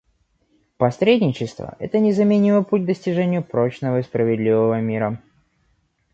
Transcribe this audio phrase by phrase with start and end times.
[0.77, 5.21] Посредничество— это незаменимый путь к достижению прочного и справедливого мира.